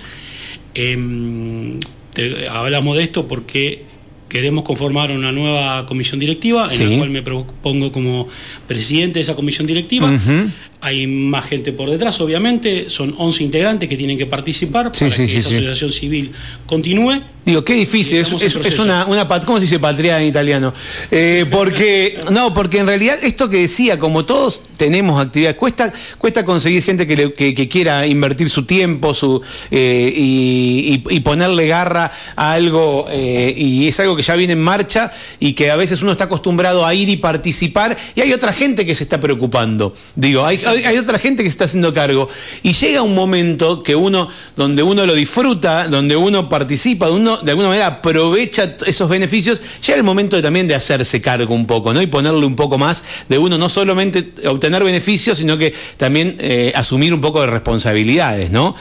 Eh, 0.74 1.80
te, 2.12 2.48
hablamos 2.48 2.96
de 2.96 3.02
esto 3.02 3.26
porque 3.26 3.84
queremos 4.34 4.64
conformar 4.64 5.12
una 5.12 5.30
nueva 5.30 5.86
comisión 5.86 6.18
directiva, 6.18 6.68
sí. 6.68 6.82
en 6.82 6.90
la 6.90 6.98
cual 6.98 7.10
me 7.10 7.22
propongo 7.22 7.92
como 7.92 8.26
presidente 8.66 9.14
de 9.14 9.20
esa 9.20 9.36
comisión 9.36 9.64
directiva. 9.64 10.10
Uh 10.10 10.14
-huh. 10.14 10.50
Hay 10.84 11.06
más 11.06 11.46
gente 11.46 11.72
por 11.72 11.88
detrás, 11.88 12.20
obviamente, 12.20 12.90
son 12.90 13.14
11 13.16 13.42
integrantes 13.42 13.88
que 13.88 13.96
tienen 13.96 14.18
que 14.18 14.26
participar 14.26 14.90
sí, 14.92 15.06
para 15.06 15.16
sí, 15.16 15.22
que 15.22 15.28
sí, 15.28 15.36
esa 15.38 15.48
asociación 15.48 15.90
civil 15.90 16.32
continúe. 16.66 17.22
Digo, 17.44 17.62
qué 17.62 17.74
difícil, 17.74 18.18
es, 18.18 18.32
es, 18.32 18.56
es, 18.56 18.78
una, 18.78 19.04
una, 19.04 19.28
¿cómo 19.28 19.58
se 19.58 19.64
dice 19.64 19.78
patria 19.78 20.18
en 20.18 20.28
italiano? 20.28 20.72
Eh, 21.10 21.44
porque, 21.50 22.18
no, 22.30 22.54
porque 22.54 22.78
en 22.78 22.86
realidad 22.86 23.18
esto 23.22 23.50
que 23.50 23.60
decía, 23.60 23.98
como 23.98 24.24
todos 24.24 24.62
tenemos 24.78 25.20
actividades, 25.20 25.56
cuesta, 25.56 25.92
cuesta 26.16 26.42
conseguir 26.42 26.82
gente 26.82 27.06
que, 27.06 27.16
le, 27.16 27.32
que, 27.34 27.54
que 27.54 27.68
quiera 27.68 28.06
invertir 28.06 28.48
su 28.48 28.64
tiempo 28.64 29.12
su, 29.12 29.42
eh, 29.70 30.12
y, 30.16 31.02
y, 31.06 31.16
y, 31.16 31.20
ponerle 31.20 31.66
garra 31.66 32.10
a 32.34 32.52
algo, 32.52 33.08
eh, 33.10 33.54
y 33.54 33.88
es 33.88 34.00
algo 34.00 34.16
que 34.16 34.22
ya 34.22 34.36
viene 34.36 34.54
en 34.54 34.62
marcha 34.62 35.12
y 35.38 35.52
que 35.52 35.70
a 35.70 35.76
veces 35.76 36.00
uno 36.00 36.12
está 36.12 36.24
acostumbrado 36.24 36.86
a 36.86 36.94
ir 36.94 37.10
y 37.10 37.18
participar, 37.18 37.94
y 38.14 38.22
hay 38.22 38.32
otra 38.32 38.52
gente 38.52 38.86
que 38.86 38.94
se 38.94 39.02
está 39.02 39.20
preocupando. 39.20 39.92
Digo, 40.16 40.46
hay, 40.46 40.58
hay, 40.84 40.98
otra 40.98 41.18
gente 41.18 41.42
que 41.42 41.48
se 41.48 41.54
está 41.54 41.64
haciendo 41.64 41.92
cargo. 41.92 42.28
Y 42.62 42.72
llega 42.72 43.02
un 43.02 43.14
momento 43.14 43.82
que 43.82 43.94
uno, 43.94 44.28
donde 44.56 44.82
uno 44.82 45.06
lo 45.06 45.14
disfruta, 45.14 45.88
donde 45.88 46.16
uno 46.16 46.48
participa, 46.48 47.08
donde 47.08 47.22
uno 47.22 47.36
de 47.38 47.50
alguna 47.50 47.68
manera 47.68 47.86
aprovecha 47.86 48.76
esos 48.86 49.08
beneficios, 49.08 49.62
llega 49.80 49.96
el 49.96 50.04
momento 50.04 50.36
de, 50.36 50.42
también 50.42 50.68
de 50.68 50.74
hacerse 50.74 51.20
cargo 51.20 51.54
un 51.54 51.66
poco, 51.66 51.92
¿no? 51.92 52.02
Y 52.02 52.06
ponerle 52.06 52.46
un 52.46 52.56
poco 52.56 52.78
más 52.78 53.04
de 53.28 53.38
uno, 53.38 53.58
no 53.58 53.68
solamente 53.68 54.32
obtener 54.46 54.84
beneficios, 54.84 55.38
sino 55.38 55.58
que 55.58 55.74
también 55.96 56.36
eh, 56.38 56.72
asumir 56.74 57.14
un 57.14 57.20
poco 57.20 57.40
de 57.40 57.46
responsabilidades, 57.48 58.50
¿no? 58.50 58.74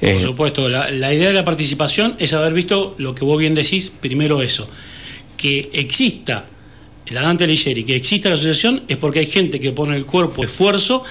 Eh, 0.00 0.14
Por 0.14 0.22
supuesto, 0.22 0.68
la, 0.68 0.90
la, 0.90 1.12
idea 1.12 1.28
de 1.28 1.34
la 1.34 1.44
participación 1.44 2.16
es 2.18 2.32
haber 2.32 2.52
visto 2.52 2.94
lo 2.98 3.14
que 3.14 3.24
vos 3.24 3.38
bien 3.38 3.54
decís, 3.54 3.92
primero 4.00 4.42
eso, 4.42 4.70
que 5.36 5.70
exista 5.72 6.46
la 7.10 7.22
Dante 7.22 7.44
Alighieri, 7.44 7.84
que 7.84 7.96
exista 7.96 8.28
la 8.28 8.36
asociación, 8.36 8.82
es 8.88 8.96
porque 8.96 9.18
hay 9.20 9.26
gente 9.26 9.58
que 9.58 9.72
pone 9.72 9.96
el 9.96 10.06
cuerpo, 10.06 10.44
esfuerzo, 10.44 11.04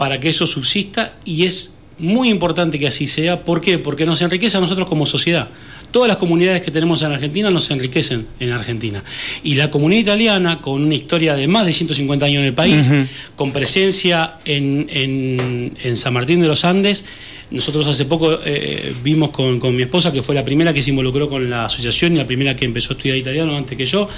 para 0.00 0.18
que 0.18 0.30
eso 0.30 0.46
subsista 0.46 1.12
y 1.26 1.44
es 1.44 1.76
muy 1.98 2.30
importante 2.30 2.78
que 2.78 2.86
así 2.86 3.06
sea. 3.06 3.44
¿Por 3.44 3.60
qué? 3.60 3.78
Porque 3.78 4.06
nos 4.06 4.22
enriquece 4.22 4.56
a 4.56 4.60
nosotros 4.62 4.88
como 4.88 5.04
sociedad. 5.04 5.50
Todas 5.90 6.08
las 6.08 6.16
comunidades 6.18 6.62
que 6.62 6.70
tenemos 6.70 7.02
en 7.02 7.12
Argentina 7.12 7.50
nos 7.50 7.70
enriquecen 7.70 8.26
en 8.38 8.52
Argentina. 8.52 9.02
Y 9.42 9.54
la 9.54 9.70
comunidad 9.70 10.00
italiana, 10.02 10.60
con 10.60 10.82
una 10.82 10.94
historia 10.94 11.34
de 11.34 11.48
más 11.48 11.66
de 11.66 11.72
150 11.72 12.26
años 12.26 12.40
en 12.40 12.46
el 12.46 12.54
país, 12.54 12.88
uh 12.88 12.92
-huh. 12.92 13.06
con 13.36 13.52
presencia 13.52 14.34
en, 14.44 14.86
en, 14.90 15.72
en, 15.82 15.96
San 15.96 16.14
Martín 16.14 16.40
de 16.40 16.48
los 16.48 16.64
Andes, 16.64 17.04
nosotros 17.50 17.86
hace 17.88 18.04
poco 18.04 18.38
eh, 18.44 18.92
vimos 19.02 19.30
con, 19.30 19.58
con, 19.58 19.74
mi 19.74 19.82
esposa, 19.82 20.12
que 20.12 20.22
fue 20.22 20.34
la 20.34 20.44
primera 20.44 20.72
que 20.72 20.82
se 20.82 20.90
involucró 20.90 21.28
con 21.28 21.50
la 21.50 21.64
asociación 21.64 22.14
y 22.14 22.16
la 22.18 22.26
primera 22.26 22.54
que 22.54 22.64
empezó 22.64 22.92
a 22.92 22.96
estudiar 22.96 23.16
italiano 23.16 23.56
antes 23.56 23.76
que 23.76 23.86
yo, 23.86 24.08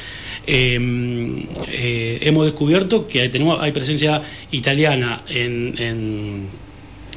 eh, 0.47 0.79
eh, 1.69 2.19
hemos 2.23 2.45
descubierto 2.45 3.07
que 3.07 3.23
hay, 3.23 3.31
tenemos, 3.31 3.61
hay 3.61 3.73
presencia 3.73 4.21
italiana 4.51 5.23
en, 5.29 5.75
en, 5.79 6.47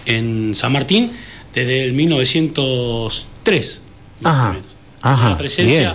en 0.05 0.55
San 0.55 0.71
Martín 0.71 1.11
desde 1.53 1.83
el 1.83 1.93
1903. 1.93 3.81
Ajá, 4.23 4.57
ajá, 5.01 5.21
con 5.21 5.29
la 5.31 5.37
presencia, 5.37 5.79
bien. 5.79 5.93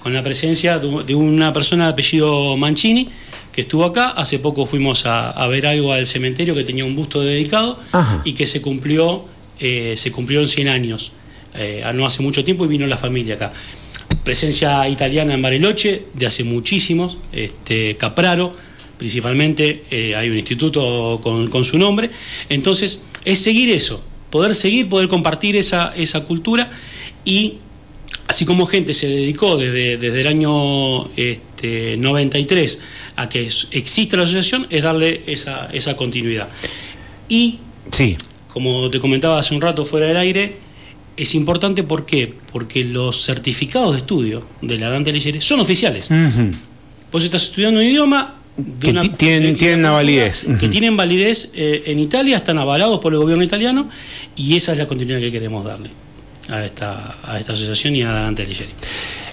con 0.00 0.12
la 0.14 0.22
presencia 0.22 0.78
de 0.78 1.14
una 1.14 1.52
persona 1.52 1.86
de 1.86 1.92
apellido 1.92 2.56
Mancini 2.56 3.08
que 3.52 3.62
estuvo 3.62 3.84
acá. 3.84 4.10
Hace 4.10 4.38
poco 4.38 4.66
fuimos 4.66 5.06
a, 5.06 5.30
a 5.30 5.46
ver 5.48 5.66
algo 5.66 5.92
al 5.92 6.06
cementerio 6.06 6.54
que 6.54 6.64
tenía 6.64 6.84
un 6.84 6.94
busto 6.94 7.20
dedicado 7.20 7.78
ajá. 7.92 8.22
y 8.24 8.32
que 8.34 8.46
se 8.46 8.62
cumplió, 8.62 9.24
eh, 9.58 9.94
se 9.96 10.12
cumplió 10.12 10.40
en 10.40 10.48
100 10.48 10.68
años, 10.68 11.12
eh, 11.54 11.84
no 11.94 12.06
hace 12.06 12.22
mucho 12.22 12.44
tiempo 12.44 12.64
y 12.64 12.68
vino 12.68 12.86
la 12.86 12.96
familia 12.96 13.34
acá. 13.34 13.52
Presencia 14.24 14.88
italiana 14.88 15.34
en 15.34 15.42
Bariloche 15.42 16.04
de 16.14 16.26
hace 16.26 16.44
muchísimos, 16.44 17.18
este, 17.32 17.96
Capraro 17.96 18.54
principalmente, 18.98 19.84
eh, 19.90 20.14
hay 20.14 20.28
un 20.28 20.36
instituto 20.36 21.20
con, 21.22 21.48
con 21.48 21.64
su 21.64 21.78
nombre. 21.78 22.10
Entonces, 22.48 23.04
es 23.24 23.38
seguir 23.38 23.70
eso, 23.70 24.04
poder 24.30 24.54
seguir, 24.54 24.88
poder 24.88 25.08
compartir 25.08 25.56
esa, 25.56 25.94
esa 25.96 26.24
cultura 26.24 26.70
y 27.28 27.58
así 28.26 28.46
como 28.46 28.64
gente 28.64 28.94
se 28.94 29.06
dedicó 29.06 29.58
desde, 29.58 29.98
desde 29.98 30.22
el 30.22 30.26
año 30.26 31.14
este, 31.14 31.98
93 31.98 32.80
a 33.16 33.28
que 33.28 33.46
exista 33.72 34.16
la 34.16 34.22
asociación, 34.22 34.66
es 34.70 34.82
darle 34.82 35.24
esa, 35.26 35.66
esa 35.66 35.94
continuidad. 35.94 36.48
Y, 37.28 37.58
sí. 37.90 38.16
como 38.50 38.88
te 38.88 38.98
comentaba 38.98 39.38
hace 39.38 39.54
un 39.54 39.60
rato 39.60 39.84
fuera 39.84 40.06
del 40.06 40.16
aire, 40.16 40.56
es 41.18 41.34
importante 41.34 41.82
¿por 41.82 42.06
qué? 42.06 42.32
porque 42.50 42.82
los 42.82 43.26
certificados 43.26 43.92
de 43.92 43.98
estudio 43.98 44.46
de 44.62 44.78
la 44.78 44.88
Dante 44.88 45.10
Alighieri 45.10 45.42
son 45.42 45.60
oficiales. 45.60 46.10
Uh 46.10 46.14
-huh. 46.14 46.54
Vos 47.12 47.24
estás 47.24 47.42
estudiando 47.42 47.78
un 47.78 47.86
idioma, 47.86 48.36
que 48.80 48.90
una, 48.90 49.02
tienen, 49.02 49.54
tienen 49.58 49.80
una 49.80 49.90
validez. 49.90 50.44
Que 50.44 50.50
uh 50.50 50.54
-huh. 50.54 50.70
tienen 50.70 50.96
validez 50.96 51.50
eh, 51.54 51.82
en 51.86 51.98
Italia, 51.98 52.38
están 52.38 52.56
avalados 52.56 53.00
por 53.00 53.12
el 53.12 53.18
gobierno 53.18 53.44
italiano 53.44 53.90
y 54.34 54.56
esa 54.56 54.72
es 54.72 54.78
la 54.78 54.86
continuidad 54.86 55.20
que 55.20 55.30
queremos 55.30 55.62
darle 55.62 55.90
a 56.48 56.64
esta, 56.64 57.16
a 57.22 57.38
esta 57.38 57.52
asociación 57.52 57.96
y 57.96 58.02
a 58.02 58.10
Dante 58.12 58.42
Alighieri. 58.42 58.72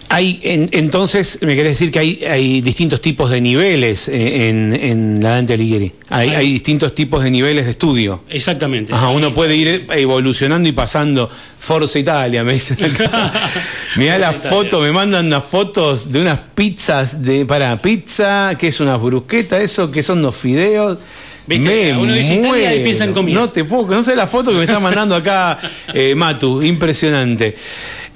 Hay, 0.08 0.40
en- 0.44 0.70
entonces, 0.72 1.40
me 1.42 1.56
querés 1.56 1.80
decir 1.80 1.92
que 1.92 1.98
hay, 1.98 2.24
hay 2.26 2.62
distintos 2.62 3.02
tipos 3.02 3.32
de 3.32 3.42
niveles 3.42 4.08
eh, 4.08 4.50
en, 4.50 4.72
en 4.74 5.24
la 5.24 5.32
Dante 5.32 5.54
Alighieri. 5.54 5.92
Hay, 6.10 6.52
distintos 6.54 6.94
tipos 6.94 7.24
de 7.24 7.32
niveles 7.32 7.66
de 7.66 7.72
estudio. 7.72 8.24
Exactamente. 8.30 8.94
Ajá, 8.94 9.10
uno 9.10 9.34
puede 9.34 9.56
ir 9.56 9.88
evolucionando 9.92 10.70
y 10.70 10.74
pasando 10.74 11.28
Forza 11.28 11.98
Italia, 11.98 12.44
me 12.44 12.54
dicen 12.54 12.86
acá. 12.86 13.34
Mirá 13.96 14.20
la 14.20 14.32
foto, 14.32 14.80
me 14.80 14.92
mandan 14.92 15.26
unas 15.26 15.44
fotos 15.44 16.12
de 16.12 16.22
unas 16.22 16.40
pizzas 16.54 17.24
de 17.24 17.46
para 17.48 17.76
pizza, 17.80 18.56
que 18.60 18.68
es 18.68 18.80
una 18.80 18.98
brusqueta, 18.98 19.60
eso, 19.60 19.90
que 19.90 20.04
son 20.04 20.22
los 20.22 20.36
fideos. 20.36 21.00
Viste, 21.48 21.94
Me 21.94 21.98
uno 21.98 22.14
dice 22.14 22.36
Italia 22.36 22.76
y 22.76 22.84
piensa 22.84 23.04
en 23.06 23.14
comida. 23.14 23.40
No 23.40 23.50
te 23.50 23.64
puedo, 23.66 23.88
no 23.88 24.02
sé 24.04 24.16
la 24.16 24.26
foto 24.28 24.52
que 24.52 24.58
me 24.58 24.64
está 24.64 24.80
mandando 24.80 25.16
acá 25.16 25.60
eh, 25.94 26.16
Matu, 26.16 26.64
impresionante. 26.64 27.56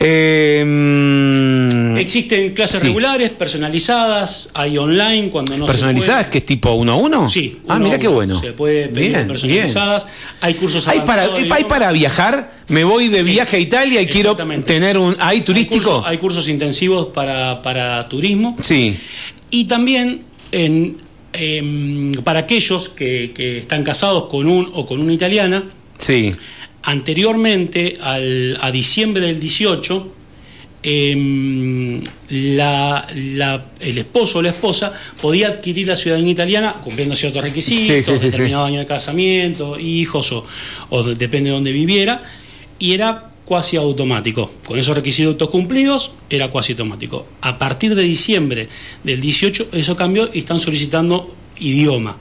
Eh, 0.02 1.96
Existen 2.00 2.54
clases 2.54 2.80
Sí. 2.80 2.88
regulares, 2.88 3.32
personalizadas, 3.32 4.50
hay 4.54 4.78
online 4.78 5.30
cuando 5.30 5.58
no 5.58 5.66
¿Personalizadas 5.66 6.26
se 6.26 6.32
que 6.32 6.38
es 6.40 6.46
tipo 6.46 6.72
uno 6.74 6.94
a 6.94 6.96
uno? 6.96 7.28
Sí. 7.30 7.60
Ah, 7.68 7.80
mira 7.80 8.00
qué 8.00 8.08
bueno. 8.08 8.40
Se 8.40 8.54
puede 8.54 8.88
pedir 8.88 9.10
Bien, 9.10 9.28
personalizadas. 9.28 10.08
Hay 10.42 10.54
cursos 10.54 10.88
¿Hay 10.88 11.02
para, 11.02 11.24
¿Hay 11.52 11.64
para 11.66 11.92
viajar? 11.92 12.52
Me 12.70 12.84
voy 12.84 13.10
de 13.10 13.24
Sí, 13.24 13.32
viaje 13.32 13.58
a 13.58 13.60
Italia 13.60 14.02
y 14.02 14.08
quiero 14.08 14.36
tener 14.36 14.98
un... 14.98 15.16
¿Hay 15.20 15.42
turístico? 15.42 15.76
Hay 15.76 15.84
cursos, 15.84 16.06
hay 16.08 16.18
cursos 16.18 16.48
intensivos 16.48 17.08
para, 17.08 17.62
para 17.62 18.08
turismo. 18.08 18.56
Sí. 18.62 18.98
Y 19.52 19.66
también 19.66 20.22
en, 20.52 20.98
em, 21.34 22.12
para 22.24 22.40
aquellos 22.40 22.90
que, 22.90 23.32
que 23.36 23.60
están 23.60 23.84
casados 23.84 24.26
con 24.26 24.48
un 24.48 24.70
o 24.74 24.86
con 24.86 25.00
una 25.00 25.14
italiana, 25.14 25.64
Sí. 25.98 26.32
anteriormente 26.84 27.98
al, 28.02 28.58
a 28.62 28.72
diciembre 28.72 29.28
del 29.28 29.40
18, 29.40 30.14
em, 30.82 32.02
la- 32.30 33.06
la- 33.14 33.66
el 33.80 33.98
esposo 33.98 34.40
o 34.40 34.42
la 34.42 34.50
esposa 34.50 34.94
podía 35.22 35.50
adquirir 35.50 35.88
la 35.88 35.96
ciudadanía 35.96 36.32
italiana 36.32 36.76
cumpliendo 36.82 37.16
ciertos 37.16 37.44
requisitos, 37.44 37.98
Sí, 37.98 38.04
sí, 38.04 38.20
sí, 38.20 38.26
determinado 38.26 38.66
año 38.66 38.80
de 38.80 38.86
casamiento, 38.86 39.78
hijos 39.80 40.32
o, 40.32 40.46
o 40.90 41.04
de- 41.04 41.16
depende 41.16 41.50
de 41.50 41.56
dónde 41.56 41.72
viviera, 41.74 42.24
y 42.80 42.94
era 42.94 43.29
cuasi 43.50 43.78
automático. 43.78 44.52
Con 44.64 44.78
esos 44.78 44.96
requisitos 44.96 45.50
cumplidos, 45.50 46.14
era 46.30 46.50
cuasi 46.50 46.74
automático. 46.74 47.26
A 47.42 47.58
partir 47.58 47.96
de 47.96 48.04
diciembre 48.04 48.70
del 49.04 49.20
18, 49.20 49.70
eso 49.72 49.96
cambió 49.96 50.30
y 50.32 50.40
están 50.40 50.60
solicitando 50.60 51.34
idioma, 51.60 52.16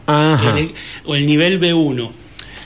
el- 0.56 0.70
o 1.04 1.14
el 1.14 1.26
nivel 1.26 1.60
B1. 1.60 2.10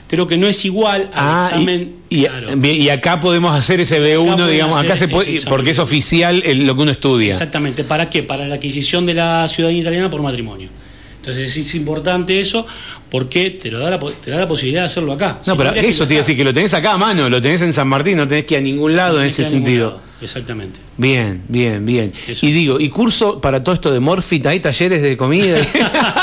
Creo 0.07 0.29
que 0.29 0.37
no 0.37 0.47
es 0.47 0.65
igual 0.65 1.11
al 1.13 1.25
Ah, 1.29 1.49
examen. 1.51 1.95
y, 2.09 2.25
claro. 2.27 2.57
bien, 2.57 2.77
y 2.81 2.89
acá 2.91 3.21
podemos 3.21 3.53
hacer 3.53 3.81
ese 3.81 3.99
B1, 3.99 4.37
pueden 4.37 4.53
digamos, 4.53 4.77
acá 4.77 4.95
se 4.95 5.09
puede, 5.09 5.41
porque 5.49 5.71
es 5.71 5.81
oficial 5.81 6.41
el- 6.45 6.65
lo 6.65 6.77
que 6.77 6.83
uno 6.83 6.91
estudia. 6.93 7.31
Exactamente. 7.33 7.83
¿Para 7.83 8.09
qué? 8.09 8.23
Para 8.23 8.47
la 8.47 8.55
adquisición 8.57 9.07
de 9.07 9.15
la 9.15 9.49
ciudadanía 9.49 9.81
italiana 9.83 10.09
por 10.11 10.23
matrimonio. 10.23 10.69
Entonces 11.23 11.57
es 11.57 11.75
importante 11.77 12.41
eso 12.41 12.67
porque 13.09 13.51
te, 13.51 13.71
lo 13.71 13.79
da, 13.79 13.91
la, 13.91 14.01
te 14.01 14.33
da 14.33 14.39
la 14.39 14.49
posibilidad 14.49 14.83
de 14.83 14.87
hacerlo 14.87 15.13
acá. 15.13 15.39
No, 15.47 15.53
Si 15.53 15.59
pero 15.59 15.71
eso 15.71 16.05
te 16.05 16.15
iba 16.15 16.19
a 16.19 16.25
decir, 16.25 16.37
que 16.37 16.43
lo 16.43 16.53
tenés 16.53 16.75
acá 16.75 16.95
a 16.95 16.99
mano, 16.99 17.29
lo 17.31 17.41
tenés 17.41 17.63
en 17.63 17.73
San 17.73 17.87
Martín, 17.87 18.17
no 18.17 18.27
tenés 18.27 18.45
que 18.45 18.55
ir 18.55 18.59
a 18.59 18.63
ningún 18.63 18.97
lado 18.97 19.21
en 19.21 19.27
ese 19.27 19.45
sentido. 19.45 19.91
lado. 19.91 20.01
Exactamente. 20.21 20.81
Bien, 20.97 21.41
bien, 21.47 21.87
bien. 21.87 22.13
Eso. 22.27 22.45
Y 22.45 22.51
digo, 22.51 22.81
¿y 22.81 22.89
curso 22.89 23.41
para 23.41 23.63
todo 23.63 23.75
esto 23.75 23.93
de 23.93 24.01
Morfit? 24.01 24.47
¿Hay 24.47 24.59
talleres 24.59 25.01
de 25.01 25.17
comida? 25.17 25.61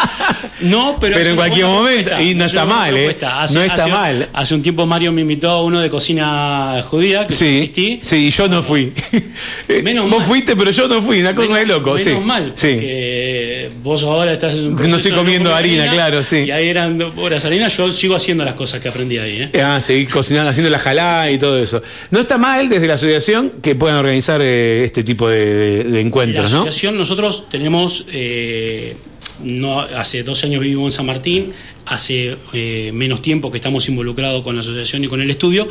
No, 0.62 0.98
pero, 1.00 1.16
Pero 1.16 1.30
en 1.32 1.36
cualquier 1.36 1.66
momento, 1.66 2.10
propuesta, 2.10 2.22
y 2.22 2.36
no 2.36 2.46
es 2.46 2.52
está 2.54 2.66
mal, 2.66 2.96
¿eh? 2.98 3.18
Hace- 3.22 3.54
No 3.56 3.62
está 3.64 3.84
hace- 3.84 3.92
mal. 3.92 4.30
Hace 4.34 4.56
un 4.56 4.62
tiempo 4.62 4.86
Mario 4.86 5.12
me 5.12 5.22
invitó 5.22 5.50
a 5.50 5.64
uno 5.64 5.80
de 5.80 5.90
cocina 5.90 6.82
judía, 6.86 7.26
que 7.28 7.34
sí, 7.34 7.56
asistí. 7.58 8.00
sí, 8.04 8.16
y 8.28 8.30
yo 8.32 8.48
no 8.48 8.62
fui. 8.64 8.92
Menos 9.84 10.10
Vos 10.10 10.20
mal. 10.20 10.28
fuiste, 10.28 10.56
pero 10.56 10.72
yo 10.72 10.88
no 10.88 11.02
fui, 11.02 11.22
una 11.22 11.34
cosa 11.36 11.58
de 11.58 11.66
loco. 11.66 11.92
menos 11.94 12.02
sí, 12.04 12.12
mal, 12.26 12.52
sí. 12.56 12.68
porque 12.74 13.72
vos 13.84 14.04
ahora 14.04 14.34
estás 14.34 14.54
en 14.56 14.68
un 14.78 14.90
No 14.90 14.98
estoy 14.98 15.12
comiendo 15.12 15.54
harina, 15.54 15.90
claro, 15.92 16.24
sí. 16.24 16.44
Y 16.48 16.52
ahí 16.52 16.68
eran 16.70 17.02
horas 17.18 17.46
harina, 17.46 17.68
yo 17.68 17.92
sigo 17.92 18.16
haciendo 18.16 18.44
las 18.44 18.56
cosas 18.56 18.80
que 18.80 18.90
aprendí 18.90 19.18
ahí, 19.18 19.50
¿eh? 19.54 19.62
Ah, 19.64 19.80
seguir 19.82 20.10
cocinando, 20.10 20.50
haciendo 20.50 20.70
la 20.70 20.80
jalá 20.80 21.30
y 21.32 21.38
todo 21.38 21.58
eso. 21.58 21.82
No 22.12 22.20
está 22.20 22.38
mal 22.38 22.68
desde 22.70 22.88
la 22.88 22.96
asociación 22.96 23.54
que 23.62 23.76
puedan 23.76 23.98
organizar 23.98 24.42
eh, 24.42 24.84
este 24.84 25.04
tipo 25.04 25.28
de, 25.30 25.46
de- 25.46 25.84
de 25.84 25.90
La 25.92 26.00
encuentros, 26.00 26.52
¿no? 26.52 26.58
asociación, 26.62 26.98
nosotros 26.98 27.48
tenemos, 27.50 28.06
eh, 28.12 28.96
no, 29.44 29.80
hace 29.82 30.24
dos 30.24 30.44
años 30.44 30.62
vivimos 30.62 30.94
en 30.94 30.98
San 30.98 31.06
Martín, 31.06 31.52
hace 31.86 32.36
eh, 32.54 32.92
menos 32.94 33.22
tiempo 33.22 33.52
que 33.52 33.58
estamos 33.58 33.88
involucrados 33.90 34.44
con 34.44 34.56
la 34.56 34.62
asociación 34.62 35.04
y 35.04 35.08
con 35.08 35.22
el 35.22 35.30
estudio, 35.32 35.68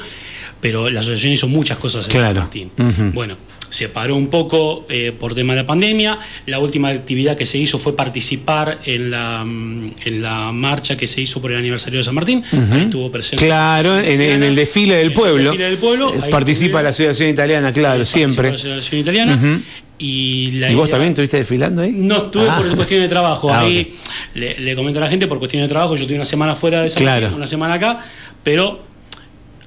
pero 0.61 0.91
la 0.91 1.01
asociación 1.01 1.33
hizo 1.33 1.49
muchas 1.49 1.79
cosas 1.79 2.07
en 2.07 2.13
Claro. 2.13 2.35
San 2.35 2.43
Martín. 2.45 2.71
Bueno, 3.15 3.37
se 3.71 3.91
paró 3.91 4.17
un 4.17 4.29
poco 4.29 4.87
eh, 4.89 5.13
por 5.19 5.35
tema 5.35 5.53
de 5.55 5.61
la 5.61 5.67
pandemia. 5.67 6.19
La 6.47 6.59
última 6.59 6.89
actividad 6.89 7.37
que 7.37 7.45
se 7.45 7.59
hizo 7.59 7.79
fue 7.79 7.95
participar 7.95 8.79
en 8.87 9.11
la, 9.11 9.45
mm, 9.45 9.93
en 10.07 10.23
la 10.23 10.51
marcha 10.53 10.97
que 10.97 11.07
se 11.07 11.21
hizo 11.21 11.41
por 11.43 11.53
el 11.53 11.59
aniversario 11.59 11.99
de 11.99 12.05
San 12.05 12.15
Martín. 12.15 12.43
Ahí 12.51 12.83
estuvo 12.85 13.11
presente. 13.13 13.45
Claro, 13.45 13.99
en, 13.99 14.21
en 14.23 14.43
el 14.43 14.55
desfile 14.57 14.95
del 14.95 15.03
En 15.03 15.09
el 15.09 15.13
pueblo. 15.13 15.43
desfile 15.51 15.65
del 15.67 15.77
pueblo, 15.79 16.13
ahí 16.23 16.31
Participa 16.31 16.81
la 16.83 16.89
Asociación 16.89 17.29
Italiana, 17.29 17.71
claro, 17.73 18.05
siempre. 18.07 18.49
La 18.49 18.55
asociación 18.55 19.01
italiana. 19.03 19.61
Y, 19.99 20.53
la 20.53 20.71
¿Y 20.71 20.75
vos 20.75 20.85
idea- 20.87 20.93
también 20.93 21.11
estuviste 21.13 21.39
desfilando 21.39 21.83
ahí? 21.83 21.91
no 21.93 22.17
estuve 22.19 22.49
Ah. 22.49 22.59
por 22.59 22.77
cuestión 22.77 23.01
de 23.03 23.09
trabajo. 23.09 23.53
Ah, 23.53 23.61
Ahí 23.61 23.95
le, 24.35 24.59
le 24.61 24.77
comento 24.77 25.01
a 25.01 25.03
la 25.05 25.11
gente 25.11 25.27
por 25.27 25.39
cuestión 25.39 25.63
de 25.63 25.69
trabajo. 25.69 25.97
Yo 25.97 26.07
tuve 26.07 26.15
una 26.17 26.25
semana 26.25 26.55
fuera 26.55 26.83
de 26.83 26.89
San 26.89 27.03
Claro. 27.03 27.33
Una 27.35 27.47
semana 27.47 27.75
acá, 27.75 28.01
pero 28.45 28.87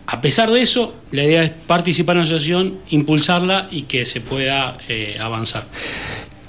a 0.06 0.22
pesar 0.22 0.50
de 0.52 0.62
eso, 0.62 0.96
la 1.12 1.24
idea 1.24 1.44
es 1.44 1.52
participar 1.52 2.16
en 2.16 2.20
la 2.22 2.24
asociación, 2.26 2.76
impulsarla 2.90 3.68
y 3.72 3.84
que 3.84 4.06
se 4.06 4.22
pueda 4.22 4.78
eh, 4.88 5.18
avanzar. 5.20 5.66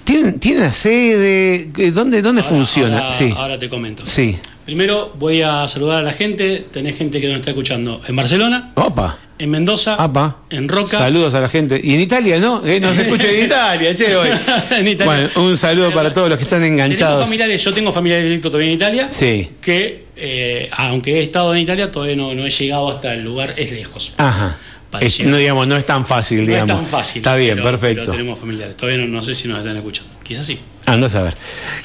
¿Tiene, 0.05 0.33
tiene 0.33 0.73
sede? 0.73 1.71
¿Dónde, 1.93 2.23
dónde 2.23 2.43
Ahora- 2.43 2.57
funciona? 2.57 2.99
Ahora, 2.99 3.13
sí. 3.13 3.35
ahora 3.37 3.59
te 3.59 3.69
comento. 3.69 4.05
Sí. 4.07 4.37
Primero 4.65 5.13
voy 5.19 5.43
a 5.43 5.67
saludar 5.69 5.99
a 5.99 6.03
la 6.03 6.13
gente. 6.13 6.65
Tenés 6.73 6.97
gente 6.97 7.21
que 7.21 7.27
nos 7.29 7.37
está 7.39 7.51
escuchando 7.51 8.01
en 8.07 8.15
Barcelona, 8.15 8.71
Opa. 8.77 9.19
en 9.39 9.51
Mendoza, 9.51 9.97
Apa. 9.97 10.37
en 10.51 10.69
Roca. 10.69 10.99
Saludos 10.99 11.35
a 11.35 11.41
la 11.41 11.49
gente. 11.49 11.81
Y 11.83 11.95
en 11.95 12.01
Italia, 12.01 12.39
¿no? 12.39 12.65
Eh, 12.65 12.79
no 12.81 12.93
se 12.93 13.03
escucha 13.09 13.29
en 13.31 13.45
Italia, 13.47 13.95
che, 13.95 14.15
hoy. 14.15 14.29
En 14.71 14.87
Italia. 14.87 15.29
Bueno, 15.35 15.49
un 15.49 15.57
saludo 15.57 15.93
para 15.93 16.13
todos 16.13 16.29
los 16.29 16.39
que 16.39 16.45
están 16.45 16.63
enganchados. 16.63 17.25
familiares, 17.25 17.63
yo 17.65 17.73
tengo 17.73 17.93
familiares 17.93 18.25
directos 18.27 18.53
todavía 18.53 18.69
en 18.71 18.77
Italia. 18.77 19.07
Sí. 19.11 19.51
Que, 19.61 20.05
eh, 20.17 20.69
aunque 20.77 21.19
he 21.19 21.23
estado 21.25 21.53
en 21.55 21.61
Italia, 21.63 21.91
todavía 21.91 22.15
no, 22.17 22.33
no 22.35 22.47
he 22.47 22.51
llegado 22.51 22.89
hasta 22.91 23.13
el 23.15 23.23
lugar, 23.25 23.55
es 23.57 23.73
lejos. 23.73 24.15
Ajá. 24.19 24.57
Es- 25.01 25.25
no, 25.25 25.39
digamos, 25.39 25.67
no 25.67 25.77
es 25.77 25.87
tan 25.87 26.05
fácil, 26.07 26.41
no 26.43 26.47
digamos. 26.49 26.71
es 26.71 26.77
tan 26.77 26.87
fácil. 26.87 27.17
Está 27.21 27.35
bien, 27.35 27.55
pero- 27.57 27.65
perfecto. 27.71 28.01
Pero 28.03 28.13
tenemos 28.13 28.39
familiares. 28.39 28.77
Todavía 28.77 28.99
no, 29.05 29.09
no 29.09 29.23
sé 29.23 29.35
si 29.35 29.49
nos 29.49 29.59
están 29.59 29.77
escuchando. 29.77 30.15
Quizás 30.23 30.47
sí. 30.47 30.59
Andás 30.93 31.15
a 31.15 31.23
ver. 31.23 31.35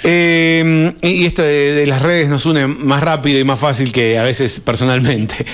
Eh, 0.03 0.93
y 1.01 1.25
esto 1.25 1.41
de, 1.41 1.73
de 1.73 1.85
las 1.87 2.01
redes 2.01 2.29
nos 2.29 2.45
une 2.45 2.67
más 2.67 3.01
rápido 3.01 3.39
y 3.39 3.43
más 3.43 3.59
fácil 3.59 3.91
que 3.91 4.17
a 4.17 4.23
veces 4.23 4.59
personalmente. 4.59 5.45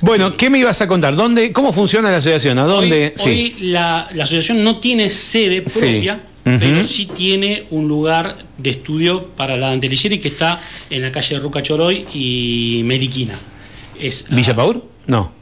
Bueno, 0.00 0.36
¿qué 0.36 0.50
me 0.50 0.58
ibas 0.58 0.82
a 0.82 0.88
contar? 0.88 1.14
¿Dónde, 1.14 1.52
¿Cómo 1.52 1.72
funciona 1.72 2.10
la 2.10 2.16
asociación? 2.16 2.58
¿A 2.58 2.64
dónde? 2.64 3.14
Hoy, 3.24 3.30
hoy 3.30 3.54
la, 3.70 4.08
la 4.14 4.24
asociación 4.24 4.64
no 4.64 4.78
tiene 4.78 5.08
sede 5.08 5.62
Sí. 5.66 5.80
propia, 5.80 6.20
pero 6.44 6.82
sí 6.82 7.06
tiene 7.06 7.64
un 7.70 7.86
lugar 7.86 8.36
de 8.58 8.70
estudio 8.70 9.28
para 9.36 9.56
la 9.56 9.68
Danteligeri 9.68 10.18
que 10.18 10.26
está 10.28 10.60
en 10.90 11.02
la 11.02 11.12
calle 11.12 11.38
Ruca 11.38 11.62
Choroy 11.62 12.04
y 12.12 12.82
Meliquina. 12.84 13.34
Es, 14.00 14.26
¿Villa 14.30 14.54
Paur? 14.56 14.84
No. 15.06 15.32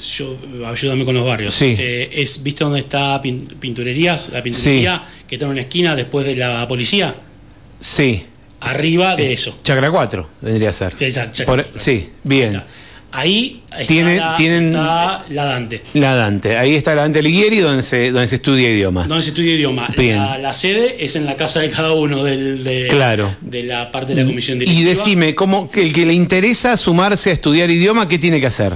Yo, 0.00 0.36
ayúdame 0.66 1.04
con 1.04 1.14
los 1.14 1.24
barrios. 1.26 1.54
Sí. 1.54 1.74
Eh, 1.78 2.10
es, 2.12 2.42
¿Viste 2.42 2.64
dónde 2.64 2.80
está 2.80 3.20
pin- 3.22 3.46
Pinturerías? 3.58 4.30
La 4.30 4.42
pinturería 4.42 5.04
que 5.28 5.34
está 5.36 5.46
en 5.46 5.52
una 5.52 5.60
esquina 5.62 5.94
después 5.94 6.26
de 6.26 6.36
la 6.36 6.66
policía. 6.68 7.14
Sí. 7.78 8.24
Arriba 8.60 9.16
de 9.16 9.32
eso. 9.32 9.58
Chacra 9.62 9.90
4 9.90 10.28
vendría 10.42 10.68
a 10.68 10.72
ser. 10.72 10.92
Exacto, 11.00 11.32
Chacra 11.38 11.46
Por- 11.54 11.62
4. 11.64 11.78
sí, 11.80 12.10
bien. 12.24 12.62
Ahí 13.12 13.60
está, 13.72 13.86
Tiene- 13.86 14.16
la, 14.18 14.34
tienen- 14.36 14.68
está 14.68 15.24
la 15.30 15.44
Dante. 15.46 15.82
La 15.94 16.14
Dante. 16.14 16.56
Ahí 16.56 16.76
está 16.76 16.94
la 16.94 17.02
Dante 17.02 17.18
Alighieri 17.18 17.58
donde 17.58 17.82
se, 17.82 18.12
donde 18.12 18.28
se 18.28 18.36
estudia 18.36 18.70
idioma. 18.70 19.04
Donde 19.08 19.22
se 19.22 19.30
estudia 19.30 19.54
idioma. 19.54 19.88
Bien. 19.96 20.16
La, 20.18 20.38
la 20.38 20.52
sede 20.52 21.04
es 21.04 21.16
en 21.16 21.26
la 21.26 21.34
casa 21.34 21.58
de 21.58 21.70
cada 21.70 21.92
uno 21.92 22.22
del, 22.22 22.62
de, 22.62 22.86
Claro. 22.88 23.34
de 23.40 23.64
la 23.64 23.90
parte 23.90 24.14
de 24.14 24.20
la 24.22 24.28
comisión 24.28 24.58
Y 24.58 24.60
directiva. 24.60 24.90
decime, 24.90 25.34
¿cómo, 25.34 25.68
que 25.72 25.82
el 25.82 25.92
que 25.92 26.06
le 26.06 26.14
interesa 26.14 26.76
sumarse 26.76 27.30
a 27.30 27.32
estudiar 27.32 27.68
idioma, 27.68 28.06
¿qué 28.06 28.16
tiene 28.20 28.38
que 28.40 28.46
hacer? 28.46 28.74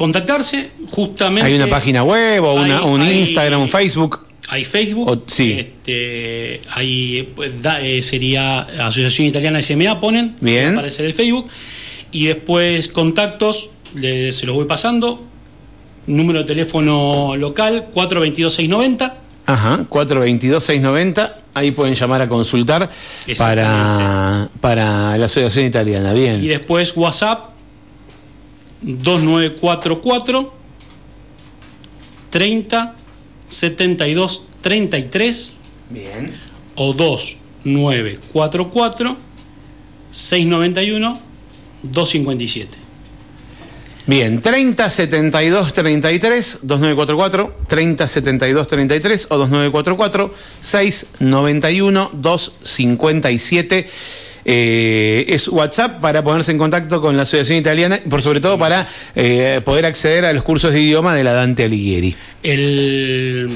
Contactarse 0.00 0.70
justamente. 0.88 1.42
¿Hay 1.46 1.54
una 1.56 1.66
página 1.66 2.02
web 2.02 2.42
o 2.42 2.54
una- 2.54 2.78
hay- 2.78 2.84
un 2.86 3.02
hay- 3.02 3.18
Instagram, 3.20 3.60
un 3.60 3.68
Facebook? 3.68 4.20
Hay 4.48 4.64
Facebook, 4.64 5.10
O- 5.10 5.22
sí. 5.26 5.58
este, 5.60 6.62
hay, 6.70 7.28
pues, 7.36 7.60
da- 7.60 7.82
eh, 7.82 8.00
sería 8.00 8.60
Asociación 8.60 9.26
Italiana 9.26 9.58
SMA, 9.60 10.00
ponen, 10.00 10.36
Bien. 10.40 10.72
aparecer 10.72 11.04
el 11.04 11.12
Facebook, 11.12 11.50
y 12.12 12.24
después 12.24 12.88
contactos, 12.88 13.72
le- 13.94 14.32
se 14.32 14.46
los 14.46 14.56
voy 14.56 14.64
pasando, 14.64 15.22
número 16.06 16.38
de 16.38 16.44
teléfono 16.46 17.36
local 17.36 17.84
422-690, 17.92 19.16
Ajá, 19.44 19.84
422-690. 19.90 21.36
Ahí 21.52 21.72
pueden 21.72 21.94
llamar 21.94 22.22
a 22.22 22.28
consultar 22.28 22.88
para, 23.36 24.48
para 24.62 25.18
la 25.18 25.26
Asociación 25.26 25.66
Italiana. 25.66 26.14
y 26.14 26.18
Bien. 26.20 26.48
después 26.48 26.96
WhatsApp 26.96 27.49
2944 28.82 30.52
30 32.30 32.94
72 33.48 34.42
33 34.62 35.56
Bien. 35.90 36.32
o 36.76 36.92
2944 36.92 39.16
691 40.10 41.20
257. 41.82 42.78
Bien, 44.06 44.40
30 44.40 44.90
72 44.90 45.72
33 45.72 46.60
2944 46.62 47.56
30 47.68 48.08
72 48.08 48.66
33 48.66 49.26
o 49.30 49.38
2944 49.38 50.34
691 50.60 52.08
257 52.14 53.88
eh, 54.44 55.24
es 55.28 55.48
WhatsApp 55.48 56.00
para 56.00 56.22
ponerse 56.24 56.52
en 56.52 56.58
contacto 56.58 57.00
con 57.00 57.16
la 57.16 57.22
Asociación 57.22 57.58
Italiana 57.58 57.98
y 58.04 58.08
por 58.08 58.22
sobre 58.22 58.40
todo 58.40 58.58
para 58.58 58.86
eh, 59.14 59.60
poder 59.64 59.86
acceder 59.86 60.24
a 60.24 60.32
los 60.32 60.42
cursos 60.42 60.72
de 60.72 60.80
idioma 60.80 61.14
de 61.14 61.24
la 61.24 61.32
Dante 61.32 61.64
Alighieri. 61.64 62.14
El- 62.42 63.48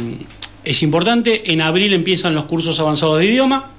es 0.65 0.83
importante, 0.83 1.53
en 1.53 1.61
abril 1.61 1.93
empiezan 1.93 2.35
los 2.35 2.45
cursos 2.45 2.81
avanzados 2.81 3.19
de 3.19 3.27
idioma 3.27 3.71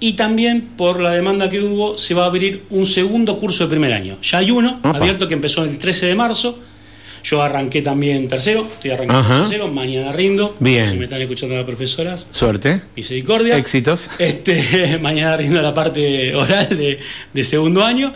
y 0.00 0.14
también 0.14 0.62
por 0.76 0.98
la 1.00 1.10
demanda 1.10 1.48
que 1.48 1.60
hubo 1.62 1.96
se 1.96 2.12
va 2.14 2.24
a 2.24 2.26
abrir 2.26 2.64
un 2.70 2.86
segundo 2.86 3.38
curso 3.38 3.64
de 3.64 3.70
primer 3.70 3.92
año. 3.92 4.16
Ya 4.22 4.38
hay 4.38 4.50
uno 4.50 4.78
Opa. 4.80 4.90
abierto 4.98 5.28
que 5.28 5.34
empezó 5.34 5.64
el 5.64 5.78
13 5.78 6.06
de 6.06 6.14
marzo. 6.16 6.58
Yo 7.24 7.42
arranqué 7.42 7.80
también 7.80 8.28
tercero, 8.28 8.68
estoy 8.70 8.90
arrancando 8.90 9.20
Ajá. 9.20 9.38
tercero, 9.40 9.68
mañana 9.68 10.12
rindo. 10.12 10.54
Bien. 10.60 10.86
Si 10.88 10.98
me 10.98 11.04
están 11.04 11.22
escuchando 11.22 11.54
las 11.56 11.64
profesoras, 11.64 12.28
Suerte, 12.30 12.82
misericordia. 12.94 13.56
éxitos. 13.56 14.10
Este, 14.18 14.98
mañana 14.98 15.34
rindo 15.36 15.60
la 15.62 15.72
parte 15.72 16.34
oral 16.34 16.68
de, 16.76 16.98
de 17.32 17.44
segundo 17.44 17.82
año 17.84 18.12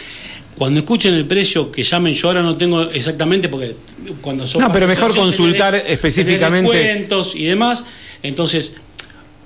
cuando 0.59 0.81
escuchen 0.81 1.15
el 1.15 1.25
precio, 1.25 1.71
que 1.71 1.83
llamen, 1.85 2.13
yo 2.15 2.29
ahora 2.29 2.43
no 2.43 2.57
tengo 2.57 2.83
exactamente, 2.91 3.49
porque 3.49 3.75
cuando 4.21 4.47
son 4.47 4.61
No, 4.63 4.73
pero 4.73 4.87
mejor 4.89 5.15
consultar 5.15 5.73
tenés- 5.75 5.85
específicamente. 5.89 6.73
descuentos 6.77 7.35
y 7.37 7.45
demás. 7.45 7.87
Entonces, 8.23 8.77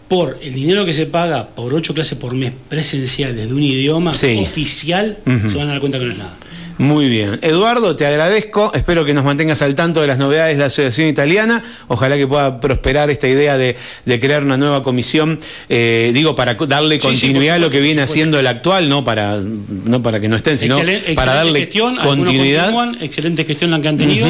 por 0.08 0.38
el 0.42 0.54
dinero 0.54 0.84
que 0.84 0.92
se 0.94 1.06
paga 1.06 1.48
por 1.48 1.74
ocho 1.74 1.92
clases 1.94 2.16
por 2.18 2.32
mes 2.34 2.52
presenciales 2.68 3.46
de 3.48 3.52
un 3.54 3.62
idioma 3.62 4.14
Sí. 4.14 4.38
oficial, 4.40 5.18
se 5.46 5.56
van 5.58 5.68
a 5.68 5.72
dar 5.72 5.80
cuenta 5.80 5.98
que 5.98 6.06
no 6.06 6.12
es 6.12 6.18
nada. 6.18 6.36
Muy 6.78 7.08
bien. 7.08 7.38
Eduardo, 7.42 7.96
te 7.96 8.04
agradezco. 8.06 8.70
Espero 8.74 9.04
que 9.04 9.14
nos 9.14 9.24
mantengas 9.24 9.62
al 9.62 9.74
tanto 9.74 10.02
de 10.02 10.06
las 10.06 10.18
novedades 10.18 10.56
de 10.56 10.60
la 10.60 10.66
Asociación 10.66 11.08
Italiana. 11.08 11.62
Ojalá 11.88 12.16
que 12.16 12.26
pueda 12.26 12.60
prosperar 12.60 13.08
esta 13.08 13.28
idea 13.28 13.56
de, 13.56 13.76
de 14.04 14.20
crear 14.20 14.42
una 14.42 14.58
nueva 14.58 14.82
comisión, 14.82 15.38
eh, 15.68 16.10
digo, 16.12 16.36
para 16.36 16.54
darle 16.54 16.96
Sí, 16.96 17.00
sí, 17.00 17.06
continuidad 17.06 17.56
a 17.56 17.58
lo 17.58 17.70
que 17.70 17.80
viene 17.80 18.02
haciendo 18.02 18.38
el 18.38 18.46
actual, 18.46 18.88
no 18.88 19.04
para, 19.04 19.40
no 19.40 20.02
para 20.02 20.20
que 20.20 20.28
no 20.28 20.36
estén, 20.36 20.58
sino 20.58 20.76
para 21.14 21.34
darle 21.34 21.60
gestión, 21.60 21.96
continuidad. 21.96 22.72
excelente 23.00 23.44
gestión 23.44 23.70
la 23.70 23.80
que 23.80 23.88
han 23.88 23.96
tenido. 23.96 24.28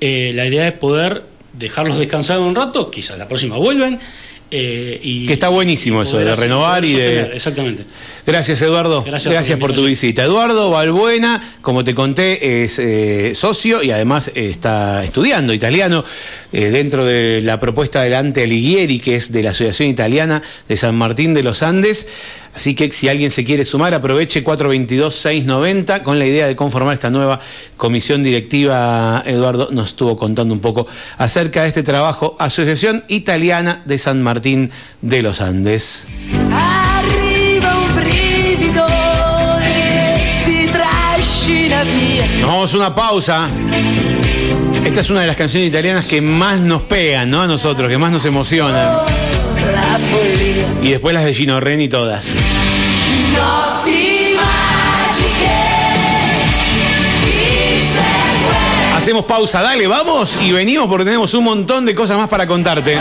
Eh, 0.00 0.32
la 0.34 0.46
idea 0.46 0.68
es 0.68 0.74
poder 0.74 1.24
dejarlos 1.52 1.98
descansar 1.98 2.38
un 2.38 2.54
rato, 2.54 2.90
quizás 2.90 3.18
la 3.18 3.26
próxima 3.26 3.56
vuelven. 3.56 3.98
Eh, 4.50 5.00
y, 5.02 5.26
Que 5.26 5.32
está 5.32 5.48
buenísimo 5.48 6.02
eso, 6.02 6.18
de 6.18 6.34
renovar 6.34 6.84
y 6.84 6.94
de- 6.94 7.20
Exactamente. 7.34 7.84
Gracias, 8.26 8.60
Eduardo. 8.62 9.02
Gracias 9.02 9.32
Gracias, 9.32 9.58
por 9.58 9.72
tu 9.72 9.84
visita. 9.84 10.24
Eduardo 10.24 10.70
Balbuena, 10.70 11.42
como 11.62 11.84
te 11.84 11.94
conté, 11.94 12.64
es 12.64 12.78
eh, 12.78 13.32
socio 13.34 13.82
y 13.82 13.90
además 13.90 14.32
eh, 14.34 14.48
está 14.50 15.04
estudiando 15.04 15.52
italiano 15.54 16.04
dentro 16.52 17.04
de 17.04 17.40
la 17.44 17.60
propuesta 17.60 18.02
del 18.02 18.14
Ante 18.14 18.42
Alighieri, 18.42 18.98
que 18.98 19.14
es 19.16 19.30
de 19.30 19.42
la 19.42 19.50
Asociación 19.50 19.88
Italiana 19.88 20.42
de 20.68 20.76
San 20.76 20.96
Martín 20.96 21.32
de 21.32 21.44
los 21.44 21.62
Andes. 21.62 22.08
Así 22.54 22.74
que 22.74 22.90
si 22.90 23.08
alguien 23.08 23.30
se 23.30 23.44
quiere 23.44 23.64
sumar, 23.64 23.94
aproveche 23.94 24.44
422-690 24.44 26.02
con 26.02 26.18
la 26.18 26.26
idea 26.26 26.46
de 26.46 26.56
conformar 26.56 26.94
esta 26.94 27.10
nueva 27.10 27.38
comisión 27.76 28.22
directiva. 28.22 29.22
Eduardo 29.24 29.68
nos 29.70 29.90
estuvo 29.90 30.16
contando 30.16 30.52
un 30.52 30.60
poco 30.60 30.86
acerca 31.18 31.62
de 31.62 31.68
este 31.68 31.82
trabajo, 31.82 32.36
Asociación 32.38 33.04
Italiana 33.08 33.82
de 33.84 33.98
San 33.98 34.22
Martín 34.22 34.70
de 35.00 35.22
los 35.22 35.40
Andes. 35.40 36.08
E. 41.52 42.40
Nos 42.40 42.48
vamos 42.48 42.74
a 42.74 42.76
una 42.76 42.94
pausa. 42.94 43.48
Esta 44.84 45.00
es 45.00 45.10
una 45.10 45.20
de 45.20 45.26
las 45.26 45.36
canciones 45.36 45.68
italianas 45.68 46.04
que 46.04 46.20
más 46.20 46.60
nos 46.60 46.82
pegan, 46.82 47.30
¿no? 47.30 47.42
A 47.42 47.46
nosotros, 47.46 47.88
que 47.88 47.98
más 47.98 48.12
nos 48.12 48.24
emocionan. 48.24 49.19
La. 49.72 50.00
Y 50.82 50.90
después 50.90 51.14
las 51.14 51.24
de 51.24 51.34
Gino 51.34 51.60
Reni 51.60 51.88
todas. 51.88 52.34
Notti 53.32 54.34
magiche. 54.34 55.50
Insegue. 57.76 58.96
Hacemos 58.96 59.24
pausa, 59.24 59.62
dale, 59.62 59.86
vamos 59.86 60.38
y 60.42 60.52
venimos 60.52 60.88
porque 60.88 61.04
tenemos 61.04 61.32
un 61.34 61.44
montón 61.44 61.86
de 61.86 61.94
cosas 61.94 62.16
más 62.16 62.28
para 62.28 62.46
contarte. 62.46 62.98